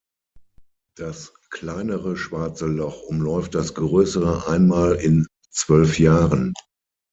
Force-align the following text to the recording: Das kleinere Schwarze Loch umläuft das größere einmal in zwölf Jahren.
Das 0.97 1.31
kleinere 1.51 2.17
Schwarze 2.17 2.65
Loch 2.65 3.03
umläuft 3.03 3.53
das 3.53 3.75
größere 3.75 4.47
einmal 4.47 4.95
in 4.95 5.27
zwölf 5.53 5.99
Jahren. 5.99 6.55